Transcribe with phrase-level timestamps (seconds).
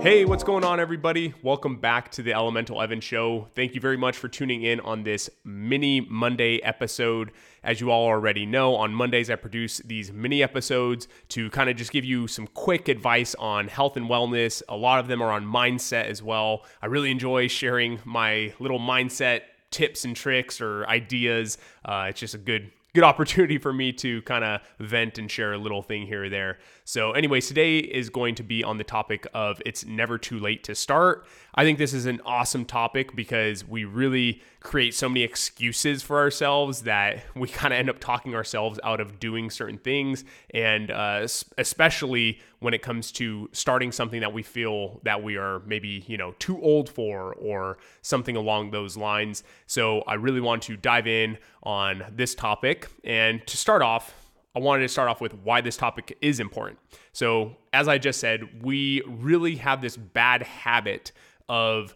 [0.00, 1.34] Hey, what's going on, everybody?
[1.42, 3.48] Welcome back to the Elemental Evan Show.
[3.56, 7.32] Thank you very much for tuning in on this mini Monday episode.
[7.64, 11.76] As you all already know, on Mondays I produce these mini episodes to kind of
[11.76, 14.62] just give you some quick advice on health and wellness.
[14.68, 16.64] A lot of them are on mindset as well.
[16.80, 19.40] I really enjoy sharing my little mindset
[19.72, 21.58] tips and tricks or ideas.
[21.84, 25.52] Uh, it's just a good good opportunity for me to kind of vent and share
[25.52, 26.58] a little thing here or there.
[26.88, 30.64] So, anyways, today is going to be on the topic of it's never too late
[30.64, 31.26] to start.
[31.54, 36.16] I think this is an awesome topic because we really create so many excuses for
[36.16, 40.24] ourselves that we kind of end up talking ourselves out of doing certain things.
[40.54, 45.60] And uh, especially when it comes to starting something that we feel that we are
[45.66, 49.42] maybe, you know, too old for or something along those lines.
[49.66, 52.88] So I really want to dive in on this topic.
[53.04, 54.14] And to start off,
[54.58, 56.80] I wanted to start off with why this topic is important.
[57.12, 61.12] So, as I just said, we really have this bad habit
[61.48, 61.94] of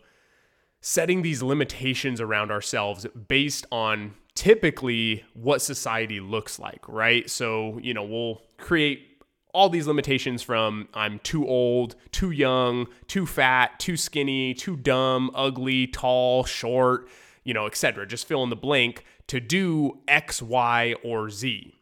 [0.81, 7.29] setting these limitations around ourselves based on typically what society looks like, right?
[7.29, 13.27] So, you know, we'll create all these limitations from I'm too old, too young, too
[13.27, 17.09] fat, too skinny, too dumb, ugly, tall, short,
[17.43, 18.07] you know, etc.
[18.07, 21.75] Just fill in the blank to do X, Y, or Z.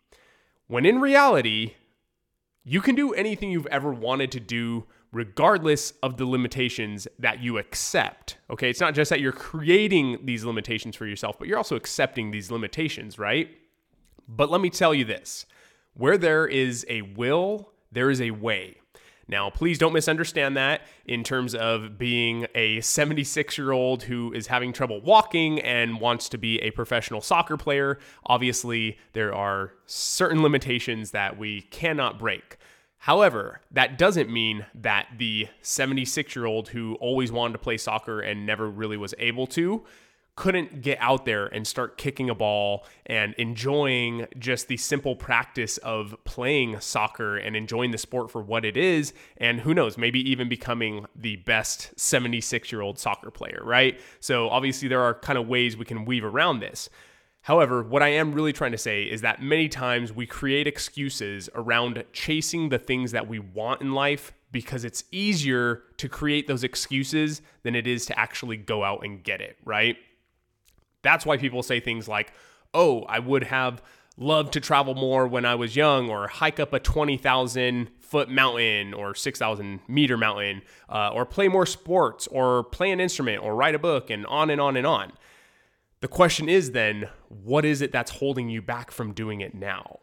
[0.70, 1.74] When in reality,
[2.62, 7.58] you can do anything you've ever wanted to do regardless of the limitations that you
[7.58, 8.36] accept.
[8.48, 12.30] Okay, it's not just that you're creating these limitations for yourself, but you're also accepting
[12.30, 13.48] these limitations, right?
[14.28, 15.44] But let me tell you this
[15.94, 18.76] where there is a will, there is a way.
[19.30, 24.48] Now, please don't misunderstand that in terms of being a 76 year old who is
[24.48, 28.00] having trouble walking and wants to be a professional soccer player.
[28.26, 32.56] Obviously, there are certain limitations that we cannot break.
[32.98, 38.20] However, that doesn't mean that the 76 year old who always wanted to play soccer
[38.20, 39.84] and never really was able to
[40.40, 45.76] couldn't get out there and start kicking a ball and enjoying just the simple practice
[45.76, 49.12] of playing soccer and enjoying the sport for what it is.
[49.36, 54.00] And who knows, maybe even becoming the best 76 year old soccer player, right?
[54.20, 56.88] So, obviously, there are kind of ways we can weave around this.
[57.42, 61.50] However, what I am really trying to say is that many times we create excuses
[61.54, 66.64] around chasing the things that we want in life because it's easier to create those
[66.64, 69.98] excuses than it is to actually go out and get it, right?
[71.02, 72.32] That's why people say things like,
[72.74, 73.82] oh, I would have
[74.16, 78.92] loved to travel more when I was young, or hike up a 20,000 foot mountain
[78.92, 83.74] or 6,000 meter mountain, uh, or play more sports, or play an instrument, or write
[83.74, 85.12] a book, and on and on and on.
[86.00, 90.00] The question is then, what is it that's holding you back from doing it now?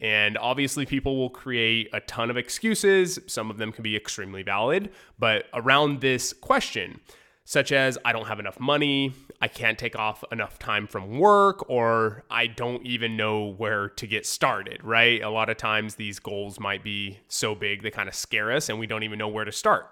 [0.00, 3.20] And obviously, people will create a ton of excuses.
[3.28, 7.00] Some of them can be extremely valid, but around this question,
[7.44, 11.68] such as I don't have enough money, I can't take off enough time from work,
[11.68, 15.20] or I don't even know where to get started, right?
[15.22, 18.68] A lot of times these goals might be so big they kind of scare us
[18.68, 19.88] and we don't even know where to start.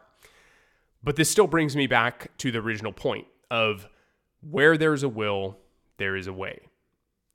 [1.03, 3.89] But this still brings me back to the original point of
[4.43, 5.59] where there's a will,
[5.97, 6.61] there is a way.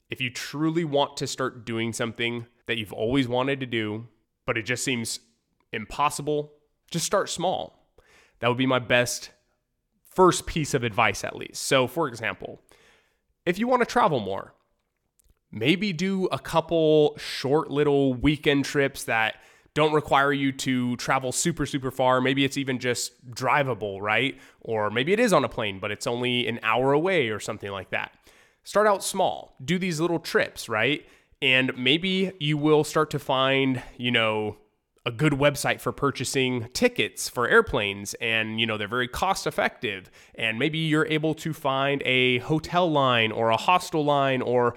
[0.09, 4.07] If you truly want to start doing something that you've always wanted to do,
[4.45, 5.19] but it just seems
[5.73, 6.53] impossible,
[6.89, 7.89] just start small.
[8.39, 9.31] That would be my best
[10.15, 11.63] first piece of advice, at least.
[11.63, 12.61] So, for example,
[13.45, 14.53] if you want to travel more,
[15.51, 19.35] maybe do a couple short little weekend trips that
[19.73, 22.21] don't require you to travel super, super far.
[22.21, 24.39] Maybe it's even just drivable, right?
[24.61, 27.69] Or maybe it is on a plane, but it's only an hour away or something
[27.69, 28.13] like that.
[28.63, 31.05] Start out small, do these little trips, right?
[31.41, 34.57] And maybe you will start to find, you know,
[35.05, 40.09] a good website for purchasing tickets for airplanes and you know they're very cost effective
[40.33, 44.75] and maybe you're able to find a hotel line or a hostel line or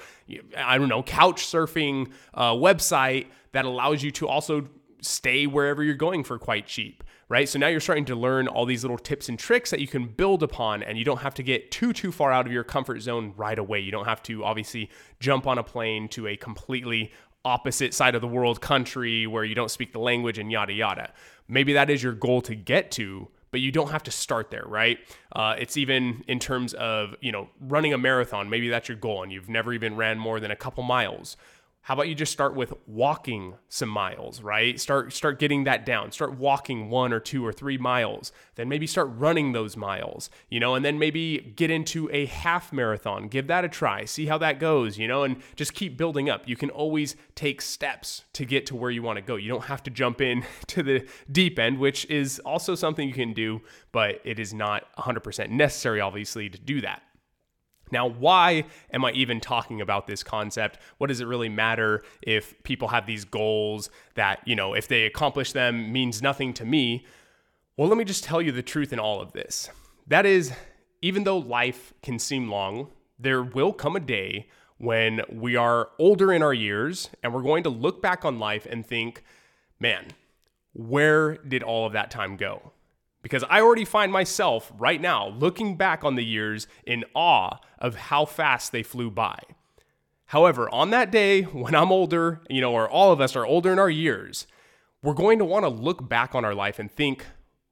[0.57, 4.69] i don't know couch surfing uh, website that allows you to also
[5.01, 7.49] stay wherever you're going for quite cheap, right?
[7.49, 10.07] So now you're starting to learn all these little tips and tricks that you can
[10.07, 13.01] build upon, and you don't have to get too, too far out of your comfort
[13.01, 13.81] zone right away.
[13.81, 14.91] You don't have to obviously
[15.21, 17.13] jump on a plane to a completely
[17.45, 21.13] opposite side of the world country where you don't speak the language and yada, yada.
[21.49, 24.65] Maybe that is your goal to get to, but you don't have to start there,
[24.67, 24.99] right?
[25.33, 28.51] Uh, it's even in terms of, you know, running a marathon.
[28.51, 31.37] Maybe that's your goal and you've never even ran more than a couple miles
[31.83, 34.79] How about you just start with walking some miles, right?
[34.79, 36.13] Start start getting that down.
[36.13, 38.31] Start walking 1 or 2 or 3 miles.
[38.57, 42.75] Then maybe start running those miles, you know, and then maybe get into a half
[42.75, 43.29] marathon.
[43.29, 44.05] Give that a try.
[44.05, 46.47] See how that goes, you know, and just keep building up.
[46.47, 49.37] You can always take steps to get to where you want to go.
[49.37, 53.15] You don't have to jump in to the deep end, which is also something you
[53.15, 57.03] can do, but it is not 100% necessary obviously to do that.
[57.91, 60.79] Now, why am I even talking about this concept?
[60.99, 65.05] What does it really matter if people have these goals that, you know, if they
[65.05, 67.07] accomplish them means nothing to me?
[67.77, 69.71] Well, let me just tell you the truth in all of this.
[70.07, 70.53] That is,
[71.03, 72.89] even though life can seem long,
[73.19, 74.49] there will come a day
[74.79, 78.67] when we are older in our years and we're going to look back on life
[78.69, 79.23] and think,
[79.81, 80.07] man,
[80.73, 82.73] where did all of that time go?
[83.23, 87.97] Because I already find myself right now looking back on the years in awe of
[87.97, 89.41] how fast they flew by.
[90.27, 93.73] However, on that day when I'm older, you know, or all of us are older
[93.73, 94.47] in our years,
[95.03, 97.25] we're going to want to look back on our life and think,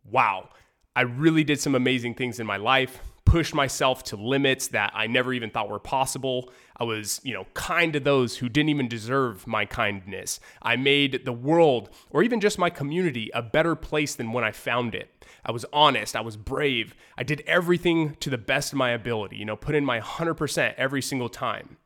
[0.04, 0.48] wow,
[0.94, 5.06] I really did some amazing things in my life, pushed myself to limits that I
[5.06, 6.50] never even thought were possible.
[6.78, 10.40] I was, you know, kind to those who didn't even deserve my kindness.
[10.62, 14.52] I made the world or even just my community a better place than when I
[14.52, 15.10] found it.
[15.44, 16.16] I was honest.
[16.16, 16.94] I was brave.
[17.18, 20.74] I did everything to the best of my ability, you know, put in my 100%
[20.78, 21.76] every single time.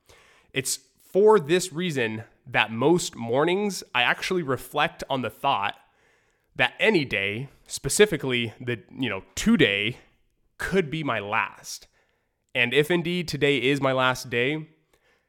[0.52, 0.78] It's
[1.12, 5.74] for this reason that most mornings I actually reflect on the thought
[6.56, 9.96] that any day, specifically the, you know, today,
[10.60, 11.88] could be my last.
[12.54, 14.68] And if indeed today is my last day,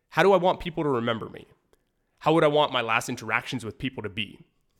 [0.09, 1.47] how do I want people to remember me?
[2.19, 4.39] How would I want my last interactions with people to be?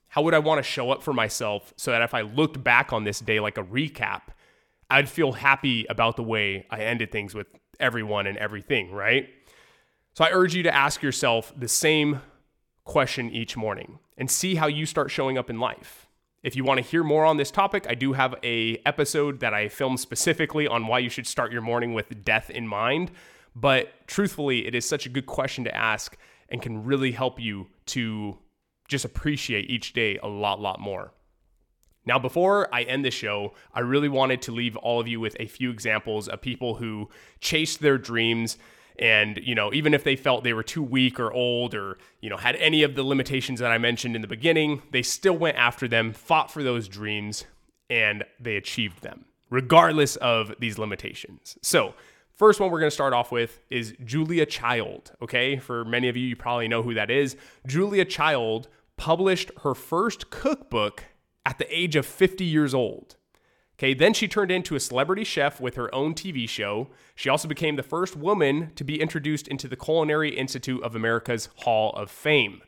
[0.09, 2.91] How would I want to show up for myself so that if I looked back
[2.91, 4.23] on this day like a recap,
[4.89, 7.47] I'd feel happy about the way I ended things with
[7.79, 9.29] everyone and everything, right?
[10.13, 12.21] So I urge you to ask yourself the same
[12.83, 16.07] question each morning and see how you start showing up in life.
[16.43, 19.53] If you want to hear more on this topic, I do have a episode that
[19.53, 23.11] I filmed specifically on why you should start your morning with death in mind,
[23.55, 26.17] but truthfully, it is such a good question to ask
[26.49, 28.39] and can really help you to
[28.87, 31.13] just appreciate each day a lot, lot more.
[32.07, 35.37] Now, before I end the show, I really wanted to leave all of you with
[35.39, 37.07] a few examples of people who
[37.39, 38.57] chased their dreams
[38.99, 42.29] and, you know, even if they felt they were too weak or old or, you
[42.29, 45.57] know, had any of the limitations that I mentioned in the beginning, they still went
[45.57, 47.45] after them, fought for those dreams,
[47.89, 51.57] and they achieved them, regardless of these limitations.
[51.61, 51.93] So,
[52.41, 55.11] First one we're going to start off with is Julia Child.
[55.21, 57.35] Okay, for many of you, you probably know who that is.
[57.67, 58.67] Julia Child
[58.97, 61.03] published her first cookbook
[61.45, 63.15] at the age of 50 years old.
[63.81, 66.89] Okay, then she turned into a celebrity chef with her own TV show.
[67.15, 71.49] She also became the first woman to be introduced into the Culinary Institute of America's
[71.55, 72.61] Hall of Fame,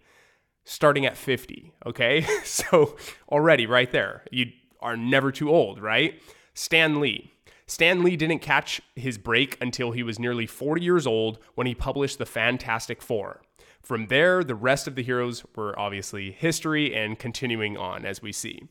[0.64, 1.72] starting at 50.
[1.86, 2.98] Okay, so
[3.30, 6.20] already right there, you are never too old, right?
[6.56, 7.32] Stan Lee.
[7.68, 11.76] Stan Lee didn't catch his break until he was nearly 40 years old when he
[11.76, 13.44] published The Fantastic Four.
[13.84, 18.32] From there, the rest of the heroes were obviously history and continuing on as we
[18.32, 18.64] see.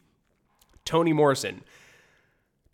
[0.85, 1.62] Toni Morrison.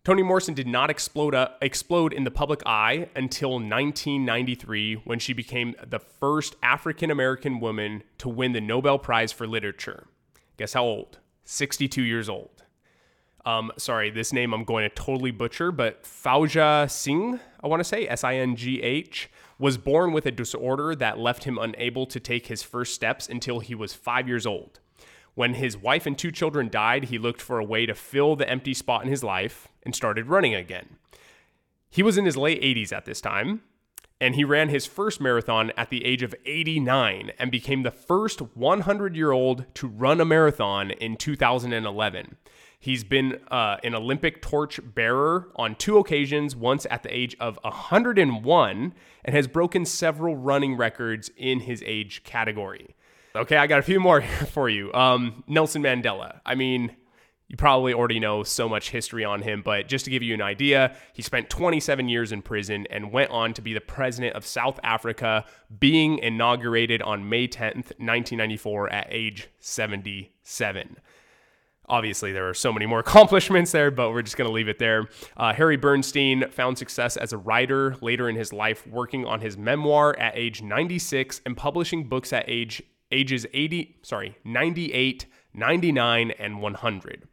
[0.09, 5.75] Toni Morrison did not explode, explode in the public eye until 1993 when she became
[5.85, 10.07] the first African American woman to win the Nobel Prize for Literature.
[10.57, 11.19] Guess how old?
[11.43, 12.63] 62 years old.
[13.45, 17.83] Um, sorry, this name I'm going to totally butcher, but Fauja Singh, I want to
[17.83, 22.07] say, S I N G H, was born with a disorder that left him unable
[22.07, 24.79] to take his first steps until he was five years old.
[25.35, 28.49] When his wife and two children died, he looked for a way to fill the
[28.49, 30.97] empty spot in his life and started running again.
[31.89, 33.61] He was in his late 80s at this time,
[34.21, 38.41] and he ran his first marathon at the age of 89 and became the first
[38.55, 42.35] 100 year old to run a marathon in 2011.
[42.81, 47.59] He's been uh, an Olympic torch bearer on two occasions, once at the age of
[47.63, 48.93] 101,
[49.25, 52.95] and has broken several running records in his age category.
[53.35, 54.21] Okay, I got a few more
[54.51, 54.91] for you.
[54.93, 56.39] Um, Nelson Mandela.
[56.45, 56.95] I mean,
[57.47, 60.41] you probably already know so much history on him, but just to give you an
[60.41, 64.45] idea, he spent 27 years in prison and went on to be the president of
[64.45, 65.45] South Africa,
[65.79, 70.97] being inaugurated on May 10th, 1994, at age 77.
[71.87, 74.77] Obviously, there are so many more accomplishments there, but we're just going to leave it
[74.77, 75.07] there.
[75.35, 79.57] Uh, Harry Bernstein found success as a writer later in his life, working on his
[79.57, 86.61] memoir at age 96 and publishing books at age ages 80, sorry, 98, 99, and
[86.61, 87.27] 100.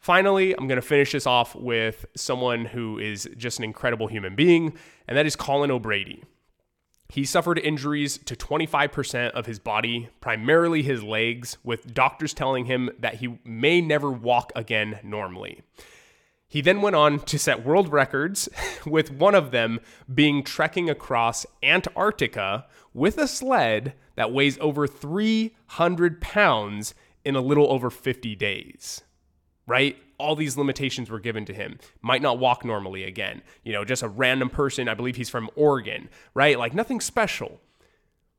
[0.00, 4.36] Finally, I'm going to finish this off with someone who is just an incredible human
[4.36, 4.76] being,
[5.08, 6.22] and that is Colin O'Brady.
[7.08, 12.90] He suffered injuries to 25% of his body, primarily his legs, with doctors telling him
[12.98, 15.62] that he may never walk again normally.
[16.48, 18.48] He then went on to set world records,
[18.86, 19.80] with one of them
[20.12, 27.70] being trekking across Antarctica with a sled that weighs over 300 pounds in a little
[27.70, 29.02] over 50 days.
[29.66, 29.96] Right?
[30.18, 31.78] All these limitations were given to him.
[32.00, 33.42] Might not walk normally again.
[33.64, 34.88] You know, just a random person.
[34.88, 36.58] I believe he's from Oregon, right?
[36.58, 37.60] Like nothing special.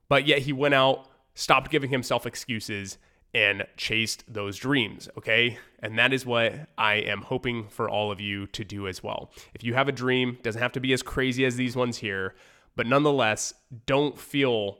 [0.09, 2.97] But yet he went out, stopped giving himself excuses,
[3.33, 5.57] and chased those dreams, okay?
[5.79, 9.31] And that is what I am hoping for all of you to do as well.
[9.53, 12.35] If you have a dream, doesn't have to be as crazy as these ones here,
[12.75, 13.53] but nonetheless,
[13.85, 14.79] don't feel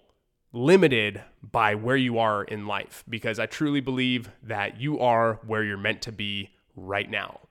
[0.53, 5.63] limited by where you are in life because I truly believe that you are where
[5.63, 7.41] you're meant to be right now.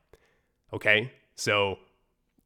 [0.73, 1.13] Okay?
[1.35, 1.79] So,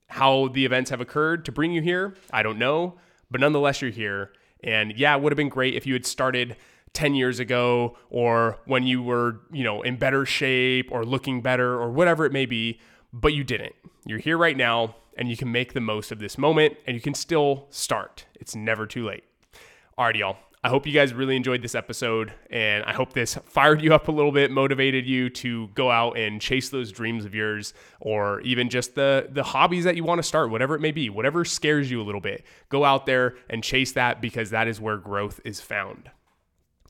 [0.08, 2.98] how the events have occurred to bring you here, I don't know,
[3.30, 4.32] but nonetheless, you're here.
[4.62, 6.56] And yeah, it would have been great if you had started
[6.94, 11.74] 10 years ago or when you were, you know, in better shape or looking better
[11.74, 12.80] or whatever it may be,
[13.12, 13.74] but you didn't.
[14.04, 17.00] You're here right now and you can make the most of this moment and you
[17.00, 18.26] can still start.
[18.34, 19.24] It's never too late.
[19.98, 20.36] Alrighty, y'all.
[20.62, 24.08] I hope you guys really enjoyed this episode, and I hope this fired you up
[24.08, 28.42] a little bit, motivated you to go out and chase those dreams of yours, or
[28.42, 31.46] even just the the hobbies that you want to start, whatever it may be, whatever
[31.46, 32.44] scares you a little bit.
[32.68, 36.10] Go out there and chase that because that is where growth is found.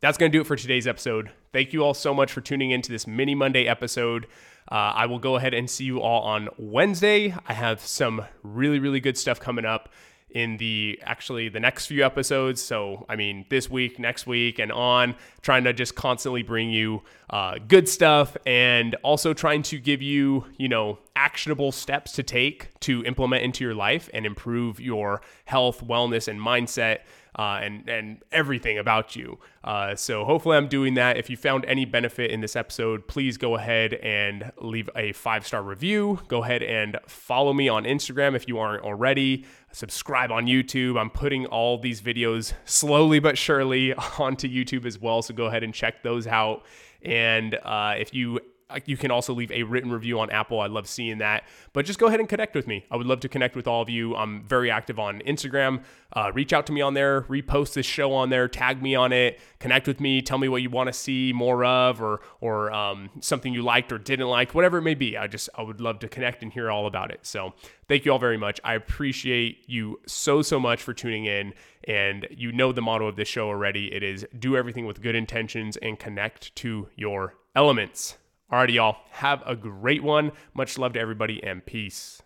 [0.00, 1.30] That's going to do it for today's episode.
[1.52, 4.26] Thank you all so much for tuning into this mini Monday episode.
[4.71, 7.35] Uh, I will go ahead and see you all on Wednesday.
[7.47, 9.90] I have some really, really good stuff coming up
[10.34, 12.60] in the actually the next few episodes.
[12.62, 17.02] So, I mean, this week, next week, and on, trying to just constantly bring you
[17.30, 22.78] uh, good stuff and also trying to give you, you know, actionable steps to take
[22.80, 27.00] to implement into your life and improve your health, wellness, and mindset
[27.38, 29.38] uh, and and everything about you.
[29.62, 31.16] Uh, so hopefully I'm doing that.
[31.16, 35.46] If you found any benefit in this episode, please go ahead and leave a five
[35.46, 36.20] star review.
[36.28, 39.44] Go ahead and follow me on Instagram if you aren't already.
[39.72, 40.98] Subscribe on YouTube.
[40.98, 45.22] I'm putting all these videos slowly but surely onto YouTube as well.
[45.22, 46.64] So go ahead and check those out.
[47.02, 48.40] And uh, if you
[48.84, 50.60] you can also leave a written review on Apple.
[50.60, 51.44] I love seeing that.
[51.72, 52.84] But just go ahead and connect with me.
[52.90, 54.14] I would love to connect with all of you.
[54.16, 55.82] I'm very active on Instagram.
[56.12, 59.12] Uh, reach out to me on there, repost this show on there, tag me on
[59.12, 62.72] it, connect with me, tell me what you want to see more of, or or
[62.72, 65.16] um, something you liked or didn't like, whatever it may be.
[65.16, 67.20] I just I would love to connect and hear all about it.
[67.22, 67.54] So
[67.88, 68.60] thank you all very much.
[68.64, 71.54] I appreciate you so so much for tuning in.
[71.84, 73.92] And you know the motto of this show already.
[73.94, 78.18] It is do everything with good intentions and connect to your elements.
[78.52, 78.97] Alrighty, y'all.
[79.11, 80.33] Have a great one.
[80.54, 82.21] Much love to everybody and peace.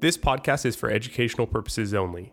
[0.00, 2.32] This podcast is for educational purposes only.